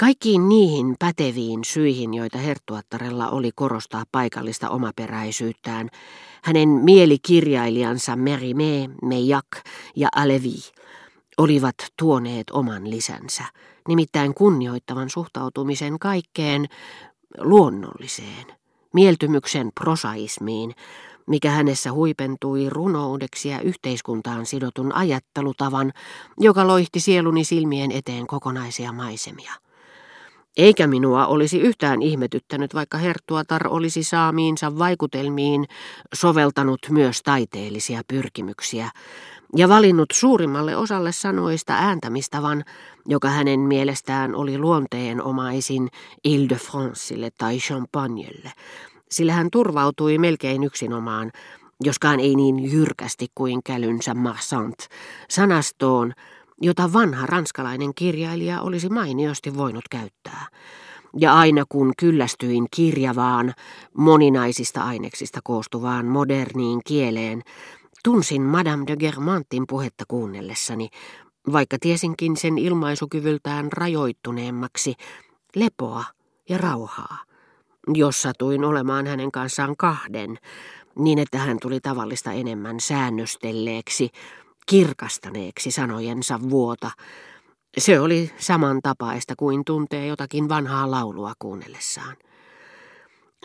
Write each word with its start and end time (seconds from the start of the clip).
Kaikkiin 0.00 0.48
niihin 0.48 0.96
päteviin 0.98 1.64
syihin, 1.64 2.14
joita 2.14 2.38
Herttuattarella 2.38 3.28
oli 3.28 3.50
korostaa 3.54 4.04
paikallista 4.12 4.70
omaperäisyyttään, 4.70 5.88
hänen 6.42 6.68
mielikirjailijansa 6.68 8.16
Merimee, 8.16 8.88
Meijak 9.02 9.46
ja 9.96 10.08
Alevi 10.16 10.54
olivat 11.38 11.74
tuoneet 11.98 12.50
oman 12.50 12.90
lisänsä, 12.90 13.44
nimittäin 13.88 14.34
kunnioittavan 14.34 15.10
suhtautumisen 15.10 15.98
kaikkeen 15.98 16.66
luonnolliseen, 17.38 18.46
mieltymyksen 18.94 19.70
prosaismiin, 19.80 20.74
mikä 21.26 21.50
hänessä 21.50 21.92
huipentui 21.92 22.70
runoudeksi 22.70 23.48
ja 23.48 23.60
yhteiskuntaan 23.60 24.46
sidotun 24.46 24.94
ajattelutavan, 24.94 25.92
joka 26.38 26.66
loihti 26.66 27.00
sieluni 27.00 27.44
silmien 27.44 27.92
eteen 27.92 28.26
kokonaisia 28.26 28.92
maisemia. 28.92 29.52
Eikä 30.56 30.86
minua 30.86 31.26
olisi 31.26 31.60
yhtään 31.60 32.02
ihmetyttänyt, 32.02 32.74
vaikka 32.74 32.98
Herttuatar 32.98 33.68
olisi 33.68 34.02
saamiinsa 34.02 34.78
vaikutelmiin 34.78 35.64
soveltanut 36.14 36.80
myös 36.90 37.22
taiteellisia 37.22 38.02
pyrkimyksiä. 38.08 38.90
Ja 39.56 39.68
valinnut 39.68 40.08
suurimmalle 40.12 40.76
osalle 40.76 41.12
sanoista 41.12 41.72
ääntämistavan, 41.72 42.64
joka 43.06 43.28
hänen 43.28 43.60
mielestään 43.60 44.34
oli 44.34 44.58
luonteenomaisin 44.58 45.88
Ile-de-Francelle 46.24 47.30
tai 47.38 47.58
Champagnelle, 47.58 48.52
sillä 49.10 49.32
hän 49.32 49.48
turvautui 49.52 50.18
melkein 50.18 50.64
yksinomaan, 50.64 51.30
joskaan 51.84 52.20
ei 52.20 52.34
niin 52.34 52.72
jyrkästi 52.72 53.26
kuin 53.34 53.62
kälynsä 53.62 54.14
Marsant, 54.14 54.88
sanastoon, 55.28 56.12
jota 56.60 56.92
vanha 56.92 57.26
ranskalainen 57.26 57.94
kirjailija 57.94 58.60
olisi 58.60 58.88
mainiosti 58.88 59.56
voinut 59.56 59.84
käyttää. 59.90 60.46
Ja 61.18 61.34
aina 61.34 61.64
kun 61.68 61.92
kyllästyin 61.98 62.66
kirjavaan, 62.76 63.54
moninaisista 63.96 64.82
aineksista 64.82 65.40
koostuvaan 65.44 66.06
moderniin 66.06 66.80
kieleen, 66.86 67.42
tunsin 68.04 68.42
Madame 68.42 68.86
de 68.86 68.96
Germantin 68.96 69.64
puhetta 69.68 70.04
kuunnellessani, 70.08 70.88
vaikka 71.52 71.76
tiesinkin 71.80 72.36
sen 72.36 72.58
ilmaisukyvyltään 72.58 73.72
rajoittuneemmaksi, 73.72 74.94
lepoa 75.56 76.04
ja 76.48 76.58
rauhaa. 76.58 77.18
Jos 77.94 78.22
satuin 78.22 78.64
olemaan 78.64 79.06
hänen 79.06 79.32
kanssaan 79.32 79.76
kahden, 79.78 80.38
niin 80.98 81.18
että 81.18 81.38
hän 81.38 81.58
tuli 81.62 81.80
tavallista 81.80 82.32
enemmän 82.32 82.80
säännöstelleeksi, 82.80 84.10
kirkastaneeksi 84.70 85.70
sanojensa 85.70 86.40
vuota. 86.50 86.90
Se 87.78 88.00
oli 88.00 88.30
samantapaista 88.38 89.34
kuin 89.36 89.64
tuntee 89.64 90.06
jotakin 90.06 90.48
vanhaa 90.48 90.90
laulua 90.90 91.32
kuunnellessaan. 91.38 92.16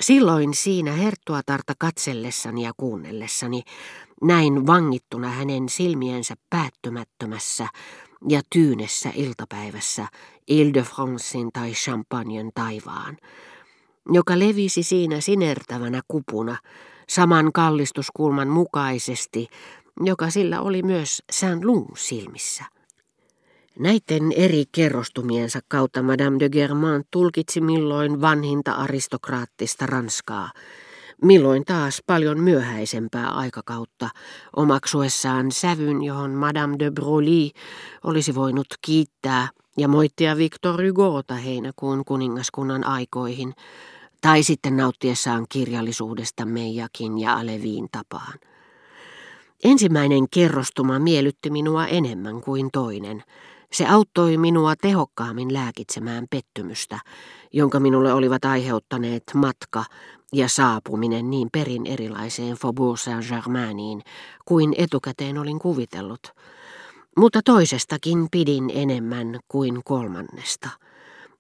Silloin 0.02 0.54
siinä 0.54 0.92
herttuatarta 0.92 1.74
katsellessani 1.80 2.64
ja 2.64 2.72
kuunnellessani 2.78 3.62
näin 4.22 4.68
vangittuna 4.68 5.30
hänen 5.30 5.70
silmiensä 5.70 6.36
päättymättömässä 6.50 7.68
ja 8.30 8.42
tyynessä 8.50 9.12
iltapäivässä 9.16 10.08
Ile-de-Francein 10.48 11.50
tai 11.54 11.72
Champagnen 11.72 12.52
taivaan, 12.56 13.18
joka 14.12 14.40
levisi 14.40 14.84
siinä 14.84 15.22
sinertävänä 15.22 16.02
kupuna 16.08 16.58
saman 17.10 17.54
kallistuskulman 17.54 18.48
mukaisesti 18.48 19.48
joka 20.04 20.30
sillä 20.30 20.62
oli 20.62 20.84
myös 20.84 21.24
Saint-Lung 21.32 21.96
silmissä. 21.98 22.64
Näiden 23.80 24.32
eri 24.32 24.64
kerrostumiensa 24.72 25.60
kautta 25.68 26.04
Madame 26.04 26.40
de 26.40 26.50
Germain 26.50 27.04
tulkitsi 27.12 27.62
milloin 27.62 28.22
vanhinta 28.22 28.72
aristokraattista 28.72 29.86
Ranskaa, 29.86 30.52
milloin 31.22 31.66
taas 31.66 32.04
paljon 32.08 32.40
myöhäisempää 32.40 33.30
aikakautta, 33.30 34.10
omaksuessaan 34.56 35.52
sävyn, 35.52 36.04
johon 36.04 36.32
Madame 36.32 36.76
de 36.80 36.92
Broglie 36.92 37.52
olisi 38.04 38.36
voinut 38.36 38.68
kiittää 38.82 39.50
ja 39.78 39.88
moittia 39.88 40.38
Victor 40.38 40.82
Hugota 40.88 41.36
heinäkuun 41.36 42.06
kuningaskunnan 42.06 42.84
aikoihin, 42.84 43.54
tai 44.22 44.44
sitten 44.44 44.78
nauttiessaan 44.78 45.46
kirjallisuudesta 45.50 46.46
Meijakin 46.46 47.18
ja 47.18 47.34
Aleviin 47.34 47.88
tapaan. 47.92 48.34
Ensimmäinen 49.64 50.30
kerrostuma 50.34 51.00
miellytti 51.00 51.50
minua 51.50 51.86
enemmän 51.86 52.42
kuin 52.42 52.70
toinen. 52.74 53.24
Se 53.72 53.86
auttoi 53.88 54.38
minua 54.38 54.74
tehokkaammin 54.82 55.54
lääkitsemään 55.54 56.26
pettymystä, 56.30 57.00
jonka 57.54 57.80
minulle 57.80 58.14
olivat 58.14 58.46
aiheuttaneet 58.46 59.24
matka 59.34 59.86
ja 60.34 60.50
saapuminen 60.50 61.30
niin 61.30 61.50
perin 61.52 61.86
erilaiseen 61.86 62.56
Faubourg 62.56 63.00
Saint-Germainiin 63.00 64.02
kuin 64.46 64.76
etukäteen 64.78 65.38
olin 65.38 65.60
kuvitellut. 65.60 66.22
Mutta 67.18 67.42
toisestakin 67.46 68.28
pidin 68.32 68.72
enemmän 68.74 69.40
kuin 69.48 69.82
kolmannesta. 69.86 70.70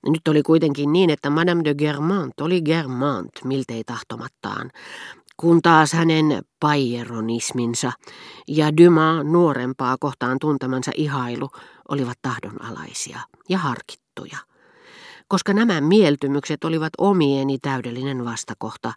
Nyt 0.09 0.27
oli 0.27 0.43
kuitenkin 0.43 0.93
niin, 0.93 1.09
että 1.09 1.29
Madame 1.29 1.63
de 1.63 1.75
Germant 1.75 2.41
oli 2.41 2.61
Germant 2.61 3.31
miltei 3.43 3.83
tahtomattaan, 3.83 4.71
kun 5.37 5.61
taas 5.61 5.93
hänen 5.93 6.41
pajeronisminsa 6.59 7.91
ja 8.47 8.77
Dyma 8.77 9.23
nuorempaa 9.23 9.97
kohtaan 9.99 10.39
tuntemansa 10.39 10.91
ihailu 10.95 11.49
olivat 11.89 12.17
tahdonalaisia 12.21 13.19
ja 13.49 13.57
harkittuja. 13.57 14.37
Koska 15.27 15.53
nämä 15.53 15.81
mieltymykset 15.81 16.63
olivat 16.63 16.93
omieni 16.97 17.57
täydellinen 17.57 18.25
vastakohta, 18.25 18.93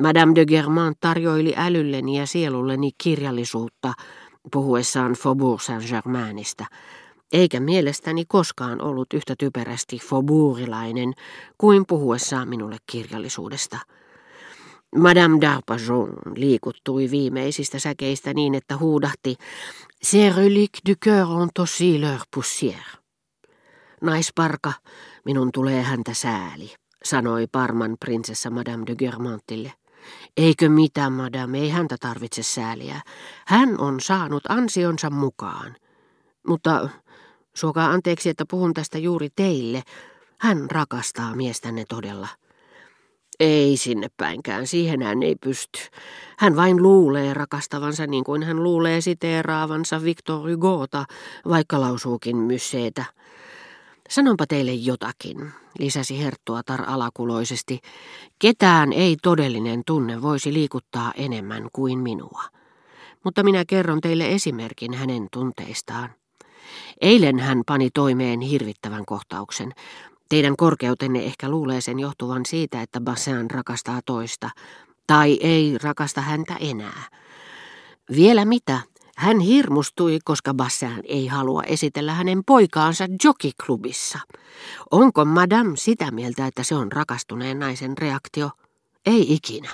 Madame 0.00 0.34
de 0.34 0.46
Germain 0.46 0.94
tarjoili 1.00 1.54
älylleni 1.56 2.18
ja 2.18 2.26
sielulleni 2.26 2.90
kirjallisuutta 2.98 3.92
puhuessaan 4.52 5.12
Faubourg 5.12 5.60
Saint-Germainista, 5.60 6.66
eikä 7.32 7.60
mielestäni 7.60 8.24
koskaan 8.24 8.82
ollut 8.82 9.12
yhtä 9.14 9.34
typerästi 9.38 9.98
faubourilainen 9.98 11.12
kuin 11.58 11.84
puhuessaan 11.86 12.48
minulle 12.48 12.76
kirjallisuudesta. 12.86 13.78
Madame 14.96 15.38
d'Arpajon 15.38 16.36
liikuttui 16.36 17.10
viimeisistä 17.10 17.78
säkeistä 17.78 18.34
niin, 18.34 18.54
että 18.54 18.76
huudahti 18.76 19.36
Ces 20.04 20.36
reliques 20.36 20.80
du 20.88 20.94
cœur 21.06 21.28
ont 21.30 21.58
aussi 21.58 21.98
leur 21.98 22.20
poussière. 22.36 22.98
Naisparka, 24.00 24.72
minun 25.24 25.52
tulee 25.52 25.82
häntä 25.82 26.14
sääli, 26.14 26.74
sanoi 27.04 27.46
Parman 27.52 27.96
prinsessa 28.00 28.50
Madame 28.50 28.86
de 28.86 28.96
Germantille. 28.96 29.72
Eikö 30.36 30.68
mitään, 30.68 31.12
madame, 31.12 31.58
ei 31.58 31.70
häntä 31.70 31.96
tarvitse 32.00 32.42
sääliä. 32.42 33.00
Hän 33.46 33.80
on 33.80 34.00
saanut 34.00 34.42
ansionsa 34.48 35.10
mukaan. 35.10 35.76
Mutta 36.46 36.88
suokaa 37.54 37.90
anteeksi, 37.90 38.28
että 38.28 38.44
puhun 38.50 38.74
tästä 38.74 38.98
juuri 38.98 39.28
teille. 39.36 39.82
Hän 40.38 40.70
rakastaa 40.70 41.36
miestänne 41.36 41.84
todella. 41.88 42.28
Ei 43.40 43.76
sinne 43.76 44.08
päinkään, 44.16 44.66
siihen 44.66 45.02
hän 45.02 45.22
ei 45.22 45.36
pysty. 45.36 45.80
Hän 46.38 46.56
vain 46.56 46.82
luulee 46.82 47.34
rakastavansa 47.34 48.06
niin 48.06 48.24
kuin 48.24 48.42
hän 48.42 48.62
luulee 48.62 49.00
siteeraavansa 49.00 50.04
Victor 50.04 50.50
Hugota, 50.50 51.04
vaikka 51.48 51.80
lausuukin 51.80 52.36
mysseetä. 52.36 53.04
Sanonpa 54.10 54.46
teille 54.46 54.72
jotakin, 54.72 55.52
lisäsi 55.78 56.22
Herttuatar 56.22 56.84
alakuloisesti. 56.86 57.80
Ketään 58.38 58.92
ei 58.92 59.16
todellinen 59.22 59.82
tunne 59.86 60.22
voisi 60.22 60.52
liikuttaa 60.52 61.12
enemmän 61.16 61.68
kuin 61.72 61.98
minua. 61.98 62.42
Mutta 63.24 63.42
minä 63.42 63.64
kerron 63.68 64.00
teille 64.00 64.32
esimerkin 64.32 64.94
hänen 64.94 65.28
tunteistaan. 65.32 66.10
Eilen 67.00 67.38
hän 67.38 67.62
pani 67.66 67.90
toimeen 67.94 68.40
hirvittävän 68.40 69.04
kohtauksen. 69.06 69.72
Teidän 70.30 70.56
korkeutenne 70.56 71.24
ehkä 71.24 71.48
luulee 71.48 71.80
sen 71.80 71.98
johtuvan 71.98 72.46
siitä, 72.46 72.82
että 72.82 73.00
Bassan 73.00 73.50
rakastaa 73.50 74.00
toista, 74.06 74.50
tai 75.06 75.38
ei 75.40 75.78
rakasta 75.82 76.20
häntä 76.20 76.56
enää. 76.60 77.02
Vielä 78.16 78.44
mitä? 78.44 78.80
Hän 79.16 79.40
hirmustui, 79.40 80.18
koska 80.24 80.54
Bassan 80.54 81.00
ei 81.04 81.26
halua 81.26 81.62
esitellä 81.62 82.14
hänen 82.14 82.42
poikaansa 82.46 83.04
jokiklubissa. 83.24 84.18
Onko 84.90 85.24
Madame 85.24 85.76
sitä 85.76 86.10
mieltä, 86.10 86.46
että 86.46 86.62
se 86.62 86.74
on 86.74 86.92
rakastuneen 86.92 87.58
naisen 87.58 87.98
reaktio? 87.98 88.50
Ei 89.06 89.34
ikinä. 89.34 89.70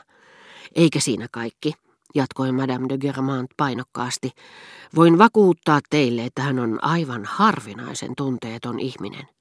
Eikä 0.74 1.00
siinä 1.00 1.26
kaikki, 1.32 1.72
jatkoi 2.14 2.52
Madame 2.52 2.88
de 2.88 2.98
Germant 2.98 3.50
painokkaasti. 3.56 4.30
Voin 4.94 5.18
vakuuttaa 5.18 5.80
teille, 5.90 6.24
että 6.24 6.42
hän 6.42 6.58
on 6.58 6.84
aivan 6.84 7.24
harvinaisen 7.24 8.12
tunteeton 8.16 8.80
ihminen. 8.80 9.35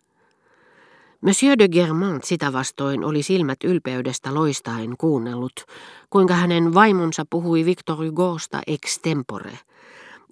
Monsieur 1.21 1.59
de 1.59 1.67
Germant 1.67 2.23
sitä 2.23 2.53
vastoin 2.53 3.03
oli 3.03 3.23
silmät 3.23 3.63
ylpeydestä 3.63 4.33
loistaen 4.33 4.97
kuunnellut, 4.97 5.65
kuinka 6.09 6.33
hänen 6.33 6.73
vaimonsa 6.73 7.25
puhui 7.29 7.65
Victor 7.65 7.97
Hugosta 7.97 8.61
extempore 8.67 9.59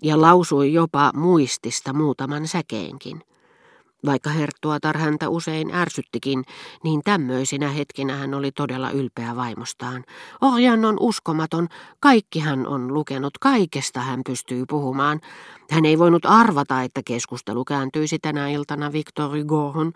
ja 0.01 0.21
lausui 0.21 0.73
jopa 0.73 1.11
muistista 1.15 1.93
muutaman 1.93 2.47
säkeenkin. 2.47 3.21
Vaikka 4.05 4.29
herttuatar 4.29 4.97
häntä 4.97 5.29
usein 5.29 5.75
ärsyttikin, 5.75 6.43
niin 6.83 7.01
tämmöisinä 7.03 7.69
hetkinä 7.69 8.15
hän 8.15 8.33
oli 8.33 8.51
todella 8.51 8.91
ylpeä 8.91 9.35
vaimostaan. 9.35 10.03
Orjan 10.41 10.85
on 10.85 10.97
uskomaton, 10.99 11.67
kaikki 11.99 12.39
hän 12.39 12.67
on 12.67 12.93
lukenut, 12.93 13.37
kaikesta 13.39 13.99
hän 13.99 14.21
pystyy 14.25 14.65
puhumaan. 14.65 15.21
Hän 15.69 15.85
ei 15.85 15.99
voinut 15.99 16.25
arvata, 16.25 16.81
että 16.81 17.01
keskustelu 17.05 17.65
kääntyisi 17.65 18.19
tänä 18.19 18.49
iltana 18.49 18.91
Victor 18.91 19.37
Hugohon. 19.37 19.91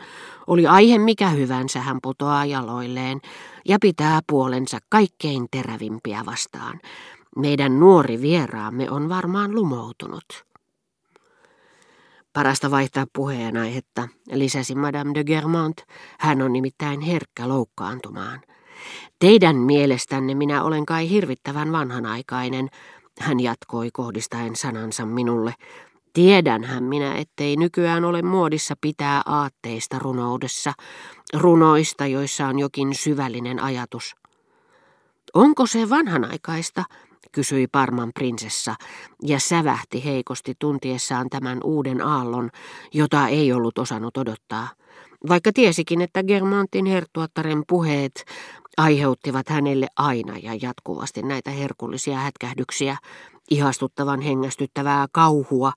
Oli 0.48 0.68
aihe 0.68 0.98
mikä 0.98 1.30
hyvänsä, 1.30 1.80
hän 1.82 2.00
putoaa 2.04 2.46
jaloilleen 2.46 3.22
ja 3.66 3.78
pitää 3.82 4.20
puolensa 4.28 4.78
kaikkein 4.90 5.48
terävimpiä 5.52 6.26
vastaan. 6.26 6.80
Meidän 7.36 7.80
nuori 7.80 8.22
vieraamme 8.22 8.92
on 8.92 9.10
varmaan 9.10 9.56
lumoutunut. 9.56 10.48
Parasta 12.38 12.72
vaihtaa 12.72 13.06
puheenaihetta, 13.14 14.08
lisäsi 14.32 14.76
Madame 14.76 15.14
de 15.14 15.24
Germont. 15.24 15.82
Hän 16.20 16.42
on 16.42 16.54
nimittäin 16.54 17.02
herkkä 17.02 17.48
loukkaantumaan. 17.48 18.42
Teidän 19.20 19.56
mielestänne 19.56 20.36
minä 20.36 20.64
olen 20.64 20.86
kai 20.86 21.10
hirvittävän 21.10 21.72
vanhanaikainen, 21.72 22.70
hän 23.20 23.40
jatkoi 23.40 23.90
kohdistaen 23.94 24.56
sanansa 24.56 25.06
minulle. 25.06 25.54
Tiedänhän 26.14 26.84
minä, 26.84 27.16
ettei 27.16 27.56
nykyään 27.56 28.06
ole 28.06 28.22
muodissa 28.22 28.76
pitää 28.82 29.22
aatteista 29.26 30.00
runoudessa, 30.00 30.74
runoista, 31.34 32.06
joissa 32.08 32.48
on 32.48 32.60
jokin 32.60 32.96
syvällinen 32.96 33.60
ajatus. 33.64 34.16
Onko 35.34 35.66
se 35.66 35.90
vanhanaikaista, 35.90 36.84
kysyi 37.32 37.68
Parman 37.68 38.12
prinsessa 38.16 38.76
ja 39.24 39.40
sävähti 39.40 40.06
heikosti 40.06 40.54
tuntiessaan 40.60 41.30
tämän 41.30 41.60
uuden 41.64 42.02
aallon, 42.02 42.50
jota 42.94 43.28
ei 43.28 43.54
ollut 43.54 43.78
osannut 43.78 44.18
odottaa. 44.18 44.68
Vaikka 45.30 45.52
tiesikin, 45.54 46.02
että 46.02 46.24
Germantin 46.24 46.86
herttuattaren 46.86 47.64
puheet 47.68 48.26
aiheuttivat 48.78 49.50
hänelle 49.50 49.88
aina 49.96 50.38
ja 50.38 50.52
jatkuvasti 50.62 51.22
näitä 51.22 51.52
herkullisia 51.52 52.18
hätkähdyksiä, 52.18 52.98
ihastuttavan 53.50 54.22
hengästyttävää 54.22 55.08
kauhua 55.12 55.72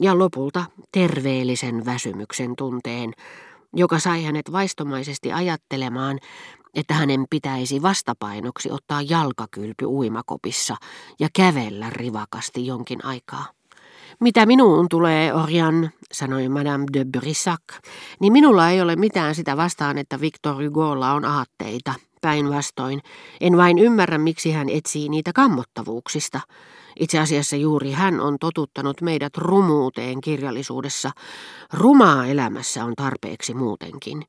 ja 0.00 0.18
lopulta 0.18 0.64
terveellisen 0.92 1.86
väsymyksen 1.86 2.56
tunteen, 2.56 3.12
joka 3.74 3.98
sai 3.98 4.24
hänet 4.24 4.52
vaistomaisesti 4.52 5.32
ajattelemaan, 5.32 6.18
että 6.76 6.94
hänen 6.94 7.24
pitäisi 7.30 7.82
vastapainoksi 7.82 8.70
ottaa 8.70 9.02
jalkakylpy 9.02 9.84
uimakopissa 9.84 10.76
ja 11.18 11.28
kävellä 11.36 11.90
rivakasti 11.90 12.66
jonkin 12.66 13.04
aikaa. 13.04 13.46
Mitä 14.20 14.46
minuun 14.46 14.88
tulee, 14.88 15.34
Orjan, 15.34 15.90
sanoi 16.12 16.48
Madame 16.48 16.84
de 16.92 17.04
Brissac, 17.04 17.60
niin 18.20 18.32
minulla 18.32 18.70
ei 18.70 18.80
ole 18.80 18.96
mitään 18.96 19.34
sitä 19.34 19.56
vastaan, 19.56 19.98
että 19.98 20.20
Victor 20.20 20.64
Hugolla 20.64 21.12
on 21.12 21.24
aatteita. 21.24 21.94
Päinvastoin, 22.20 23.00
en 23.40 23.56
vain 23.56 23.78
ymmärrä, 23.78 24.18
miksi 24.18 24.52
hän 24.52 24.68
etsii 24.68 25.08
niitä 25.08 25.32
kammottavuuksista. 25.32 26.40
Itse 27.00 27.18
asiassa 27.18 27.56
juuri 27.56 27.92
hän 27.92 28.20
on 28.20 28.36
totuttanut 28.40 29.00
meidät 29.00 29.36
rumuuteen 29.36 30.20
kirjallisuudessa. 30.20 31.10
Rumaa 31.72 32.26
elämässä 32.26 32.84
on 32.84 32.94
tarpeeksi 32.96 33.54
muutenkin. 33.54 34.22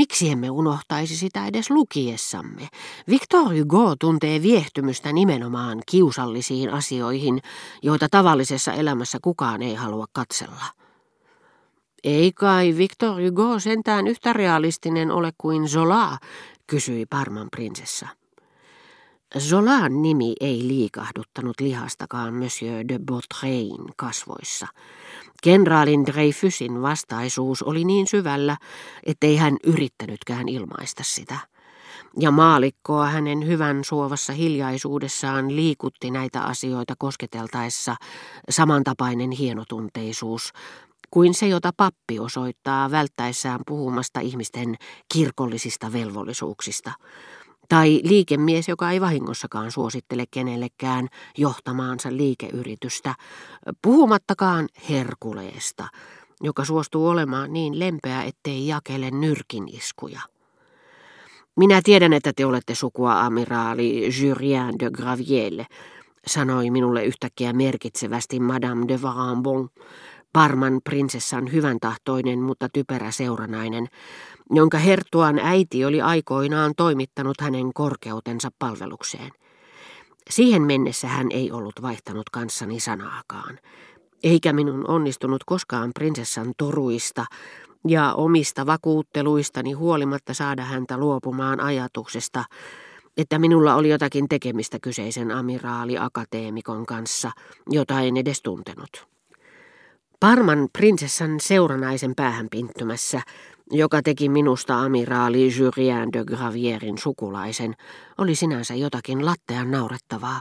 Miksi 0.00 0.30
emme 0.30 0.50
unohtaisi 0.50 1.16
sitä 1.16 1.46
edes 1.46 1.70
lukiessamme? 1.70 2.68
Victor 3.08 3.58
Hugo 3.58 3.96
tuntee 4.00 4.42
viehtymystä 4.42 5.12
nimenomaan 5.12 5.82
kiusallisiin 5.90 6.70
asioihin, 6.70 7.42
joita 7.82 8.08
tavallisessa 8.10 8.72
elämässä 8.72 9.18
kukaan 9.22 9.62
ei 9.62 9.74
halua 9.74 10.06
katsella. 10.12 10.64
Ei 12.04 12.32
kai 12.32 12.74
Victor 12.76 13.22
Hugo 13.22 13.58
sentään 13.58 14.06
yhtä 14.06 14.32
realistinen 14.32 15.10
ole 15.10 15.32
kuin 15.38 15.68
Zola, 15.68 16.18
kysyi 16.66 17.06
Parman 17.06 17.48
prinsessa. 17.50 18.06
Zolan 19.38 20.02
nimi 20.02 20.34
ei 20.40 20.68
liikahduttanut 20.68 21.60
lihastakaan 21.60 22.34
Monsieur 22.34 22.88
de 22.88 22.98
Beautrein 22.98 23.84
kasvoissa. 23.96 24.66
Kenraalin 25.42 26.06
Dreyfusin 26.06 26.82
vastaisuus 26.82 27.62
oli 27.62 27.84
niin 27.84 28.06
syvällä, 28.06 28.56
ettei 29.06 29.36
hän 29.36 29.56
yrittänytkään 29.64 30.48
ilmaista 30.48 31.02
sitä. 31.06 31.38
Ja 32.18 32.30
maalikkoa 32.30 33.06
hänen 33.06 33.46
hyvän 33.46 33.84
suovassa 33.84 34.32
hiljaisuudessaan 34.32 35.56
liikutti 35.56 36.10
näitä 36.10 36.42
asioita 36.42 36.94
kosketeltaessa 36.98 37.96
samantapainen 38.50 39.30
hienotunteisuus, 39.30 40.52
kuin 41.10 41.34
se, 41.34 41.48
jota 41.48 41.70
pappi 41.76 42.18
osoittaa 42.18 42.90
välttäessään 42.90 43.60
puhumasta 43.66 44.20
ihmisten 44.20 44.76
kirkollisista 45.12 45.92
velvollisuuksista– 45.92 46.92
tai 47.70 48.00
liikemies, 48.04 48.68
joka 48.68 48.90
ei 48.90 49.00
vahingossakaan 49.00 49.70
suosittele 49.70 50.24
kenellekään 50.30 51.08
johtamaansa 51.38 52.08
liikeyritystä, 52.16 53.14
puhumattakaan 53.82 54.68
Herkuleesta, 54.90 55.88
joka 56.40 56.64
suostuu 56.64 57.08
olemaan 57.08 57.52
niin 57.52 57.78
lempeä, 57.78 58.22
ettei 58.22 58.66
jakele 58.66 59.10
nyrkin 59.10 59.68
iskuja. 59.68 60.20
Minä 61.56 61.80
tiedän, 61.84 62.12
että 62.12 62.32
te 62.36 62.46
olette 62.46 62.74
sukua 62.74 63.20
amiraali 63.20 64.08
Julien 64.22 64.78
de 64.78 64.90
Gravielle, 64.90 65.66
sanoi 66.26 66.70
minulle 66.70 67.04
yhtäkkiä 67.04 67.52
merkitsevästi 67.52 68.40
Madame 68.40 68.88
de 68.88 69.02
Varambon, 69.02 69.68
Parman 70.32 70.80
prinsessan 70.84 71.52
hyvän 71.52 71.80
tahtoinen, 71.80 72.38
mutta 72.38 72.68
typerä 72.72 73.10
seuranainen, 73.10 73.86
jonka 74.50 74.78
herttuan 74.78 75.38
äiti 75.38 75.84
oli 75.84 76.00
aikoinaan 76.00 76.72
toimittanut 76.76 77.40
hänen 77.40 77.72
korkeutensa 77.74 78.48
palvelukseen. 78.58 79.30
Siihen 80.30 80.62
mennessä 80.62 81.08
hän 81.08 81.26
ei 81.30 81.52
ollut 81.52 81.82
vaihtanut 81.82 82.30
kanssani 82.30 82.80
sanaakaan, 82.80 83.58
eikä 84.22 84.52
minun 84.52 84.90
onnistunut 84.90 85.44
koskaan 85.44 85.90
prinsessan 85.94 86.52
toruista 86.58 87.24
ja 87.88 88.14
omista 88.14 88.66
vakuutteluistani 88.66 89.72
huolimatta 89.72 90.34
saada 90.34 90.62
häntä 90.62 90.96
luopumaan 90.96 91.60
ajatuksesta, 91.60 92.44
että 93.16 93.38
minulla 93.38 93.74
oli 93.74 93.88
jotakin 93.88 94.28
tekemistä 94.28 94.78
kyseisen 94.82 95.30
amiraali-akateemikon 95.30 96.86
kanssa, 96.86 97.30
jota 97.70 98.00
en 98.00 98.16
edes 98.16 98.42
tuntenut. 98.42 99.06
Parman 100.20 100.68
prinsessan 100.78 101.40
seuranaisen 101.40 102.14
päähän 102.16 102.46
pinttymässä 102.50 103.20
joka 103.70 104.02
teki 104.02 104.28
minusta 104.28 104.78
amiraali 104.80 105.50
Julien 105.58 106.12
de 106.12 106.24
Gravierin 106.24 106.98
sukulaisen, 106.98 107.74
oli 108.18 108.34
sinänsä 108.34 108.74
jotakin 108.74 109.26
lattean 109.26 109.70
naurettavaa. 109.70 110.40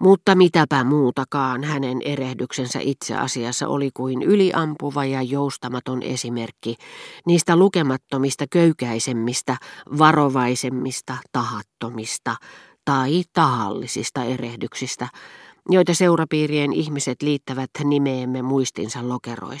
Mutta 0.00 0.34
mitäpä 0.34 0.84
muutakaan 0.84 1.64
hänen 1.64 1.98
erehdyksensä 2.04 2.78
itse 2.82 3.16
asiassa 3.16 3.68
oli 3.68 3.90
kuin 3.94 4.22
yliampuva 4.22 5.04
ja 5.04 5.22
joustamaton 5.22 6.02
esimerkki 6.02 6.76
niistä 7.26 7.56
lukemattomista 7.56 8.44
köykäisemmistä, 8.50 9.56
varovaisemmista, 9.98 11.16
tahattomista 11.32 12.36
tai 12.84 13.22
tahallisista 13.32 14.24
erehdyksistä, 14.24 15.08
joita 15.70 15.94
seurapiirien 15.94 16.72
ihmiset 16.72 17.22
liittävät 17.22 17.70
nimeemme 17.84 18.42
muistinsa 18.42 19.08
lokeroissa. 19.08 19.58